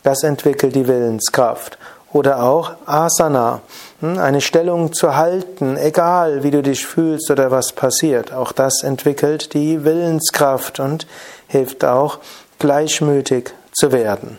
Das 0.04 0.22
entwickelt 0.22 0.76
die 0.76 0.88
Willenskraft. 0.88 1.80
Oder 2.14 2.44
auch 2.44 2.74
Asana, 2.86 3.62
hm, 4.00 4.20
eine 4.20 4.40
Stellung 4.40 4.94
zu 4.94 5.16
halten, 5.18 5.78
egal 5.78 6.44
wie 6.44 6.52
du 6.52 6.62
dich 6.62 6.86
fühlst 6.86 7.32
oder 7.32 7.52
was 7.52 7.74
passiert. 7.74 8.32
Auch 8.32 8.52
das 8.52 8.84
entwickelt 8.84 9.54
die 9.54 9.84
Willenskraft 9.84 10.80
und 10.80 11.08
hilft 11.48 11.84
auch, 11.84 12.20
gleichmütig 12.60 13.52
zu 13.74 13.92
werden. 13.92 14.38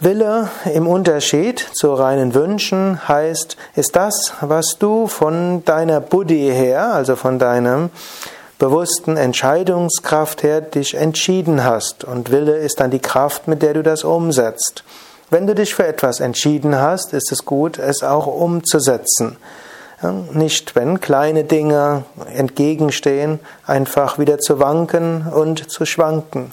Wille 0.00 0.48
im 0.74 0.88
Unterschied 0.88 1.64
zu 1.72 1.94
reinen 1.94 2.34
Wünschen 2.34 3.06
heißt, 3.06 3.56
ist 3.76 3.94
das, 3.94 4.32
was 4.40 4.76
du 4.80 5.06
von 5.06 5.64
deiner 5.64 6.00
Buddhi 6.00 6.50
her, 6.52 6.92
also 6.92 7.14
von 7.14 7.38
deinem 7.38 7.90
bewussten 8.58 9.16
Entscheidungskraft 9.16 10.42
her, 10.42 10.62
dich 10.62 10.94
entschieden 10.96 11.62
hast. 11.62 12.02
Und 12.02 12.32
Wille 12.32 12.56
ist 12.56 12.80
dann 12.80 12.90
die 12.90 12.98
Kraft, 12.98 13.46
mit 13.46 13.62
der 13.62 13.74
du 13.74 13.84
das 13.84 14.02
umsetzt. 14.02 14.82
Wenn 15.30 15.46
du 15.46 15.54
dich 15.54 15.76
für 15.76 15.86
etwas 15.86 16.18
entschieden 16.18 16.76
hast, 16.76 17.12
ist 17.12 17.30
es 17.30 17.44
gut, 17.44 17.78
es 17.78 18.02
auch 18.02 18.26
umzusetzen. 18.26 19.36
Nicht, 20.32 20.74
wenn 20.74 21.00
kleine 21.00 21.44
Dinge 21.44 22.04
entgegenstehen, 22.34 23.38
einfach 23.64 24.18
wieder 24.18 24.38
zu 24.38 24.58
wanken 24.58 25.26
und 25.28 25.70
zu 25.70 25.86
schwanken 25.86 26.52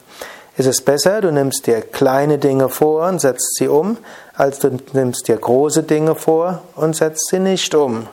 ist 0.62 0.68
es 0.68 0.82
besser, 0.82 1.22
du 1.22 1.32
nimmst 1.32 1.66
dir 1.66 1.82
kleine 1.82 2.38
Dinge 2.38 2.70
vor 2.70 3.08
und 3.08 3.20
setzt 3.20 3.56
sie 3.56 3.68
um, 3.68 3.98
als 4.36 4.60
du 4.60 4.78
nimmst 4.94 5.28
dir 5.28 5.38
große 5.38 5.82
Dinge 5.82 6.14
vor 6.14 6.62
und 6.76 6.96
setzt 6.96 7.30
sie 7.30 7.40
nicht 7.40 7.74
um. 7.74 8.08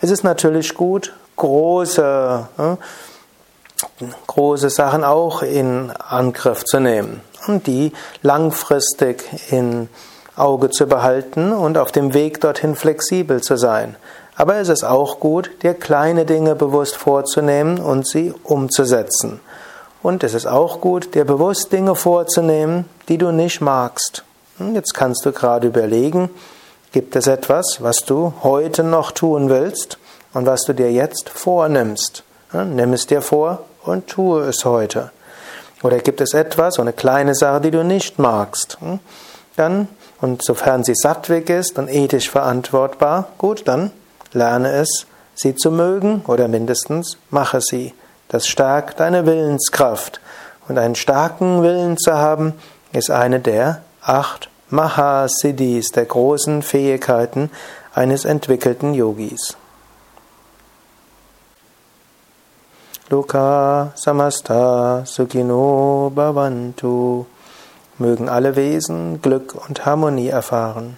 Es 0.00 0.10
ist 0.10 0.24
natürlich 0.24 0.72
gut, 0.72 1.12
große, 1.36 2.48
äh, 2.56 4.06
große 4.26 4.70
Sachen 4.70 5.04
auch 5.04 5.42
in 5.42 5.90
Angriff 5.90 6.64
zu 6.64 6.80
nehmen 6.80 7.20
und 7.46 7.66
die 7.66 7.92
langfristig 8.22 9.52
in 9.52 9.90
Auge 10.34 10.70
zu 10.70 10.86
behalten 10.86 11.52
und 11.52 11.76
auf 11.76 11.92
dem 11.92 12.14
Weg 12.14 12.40
dorthin 12.40 12.74
flexibel 12.74 13.42
zu 13.42 13.56
sein. 13.58 13.96
Aber 14.34 14.56
es 14.56 14.70
ist 14.70 14.82
auch 14.84 15.20
gut, 15.20 15.50
dir 15.62 15.74
kleine 15.74 16.24
Dinge 16.24 16.54
bewusst 16.54 16.96
vorzunehmen 16.96 17.78
und 17.78 18.08
sie 18.08 18.32
umzusetzen. 18.44 19.40
Und 20.02 20.24
es 20.24 20.34
ist 20.34 20.46
auch 20.46 20.80
gut, 20.80 21.14
dir 21.14 21.24
bewusst 21.24 21.72
Dinge 21.72 21.94
vorzunehmen, 21.94 22.86
die 23.08 23.18
du 23.18 23.30
nicht 23.30 23.60
magst. 23.60 24.24
Hm, 24.58 24.74
jetzt 24.74 24.94
kannst 24.94 25.24
du 25.24 25.32
gerade 25.32 25.68
überlegen, 25.68 26.28
gibt 26.90 27.14
es 27.14 27.28
etwas, 27.28 27.78
was 27.80 27.98
du 27.98 28.34
heute 28.42 28.82
noch 28.82 29.12
tun 29.12 29.48
willst 29.48 29.98
und 30.34 30.44
was 30.44 30.62
du 30.62 30.74
dir 30.74 30.90
jetzt 30.90 31.28
vornimmst. 31.28 32.24
Hm, 32.50 32.74
nimm 32.74 32.92
es 32.92 33.06
dir 33.06 33.22
vor 33.22 33.64
und 33.84 34.08
tue 34.08 34.42
es 34.42 34.64
heute. 34.64 35.12
Oder 35.84 35.98
gibt 35.98 36.20
es 36.20 36.34
etwas, 36.34 36.74
so 36.74 36.82
eine 36.82 36.92
kleine 36.92 37.34
Sache, 37.34 37.60
die 37.60 37.70
du 37.70 37.84
nicht 37.84 38.18
magst? 38.18 38.78
Hm, 38.80 38.98
dann, 39.56 39.86
und 40.20 40.44
sofern 40.44 40.82
sie 40.82 40.94
sattweg 40.96 41.48
ist 41.48 41.78
und 41.78 41.88
ethisch 41.88 42.28
verantwortbar, 42.28 43.28
gut, 43.38 43.68
dann 43.68 43.92
lerne 44.32 44.72
es, 44.72 45.06
sie 45.34 45.54
zu 45.54 45.70
mögen 45.70 46.22
oder 46.26 46.48
mindestens 46.48 47.18
mache 47.30 47.60
sie. 47.60 47.94
Das 48.32 48.48
stärkt 48.48 48.98
deine 48.98 49.26
Willenskraft. 49.26 50.20
Und 50.66 50.78
einen 50.78 50.94
starken 50.94 51.62
Willen 51.62 51.98
zu 51.98 52.14
haben, 52.14 52.54
ist 52.92 53.10
eine 53.10 53.40
der 53.40 53.82
acht 54.00 54.48
Mahasiddhis, 54.70 55.88
der 55.88 56.06
großen 56.06 56.62
Fähigkeiten 56.62 57.50
eines 57.94 58.24
entwickelten 58.24 58.94
Yogis. 58.94 59.56
Loka 63.10 63.92
samasta 63.94 65.04
sukino 65.04 66.10
bhavantu. 66.14 67.26
Mögen 67.98 68.30
alle 68.30 68.56
Wesen 68.56 69.20
Glück 69.20 69.54
und 69.68 69.84
Harmonie 69.84 70.28
erfahren. 70.28 70.96